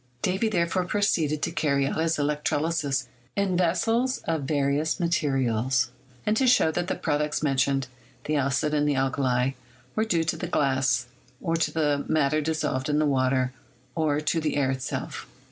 Davy 0.23 0.49
therefore 0.49 0.85
proceeded 0.85 1.43
to 1.43 1.51
carry 1.51 1.85
out 1.85 1.95
this 1.97 2.17
electrolysis 2.17 3.07
in 3.35 3.55
vessels 3.55 4.17
of 4.25 4.45
various 4.45 4.99
mate 4.99 5.21
* 5.23 5.23
rials, 5.23 5.91
and 6.25 6.35
showed 6.39 6.73
that 6.73 6.87
the 6.87 6.95
products 6.95 7.43
mentioned, 7.43 7.85
the 8.23 8.35
acid 8.35 8.73
and 8.73 8.89
alkali, 8.89 9.51
were 9.95 10.03
due 10.03 10.23
to 10.23 10.35
the 10.37 10.47
glass, 10.47 11.05
or 11.39 11.55
to 11.55 11.71
the 11.71 12.03
matter 12.07 12.41
dissolved 12.41 12.89
in 12.89 12.97
the 12.97 13.05
water, 13.05 13.53
or 13.93 14.19
to 14.19 14.41
the 14.41 14.55
air 14.57 14.71
itself. 14.71 15.27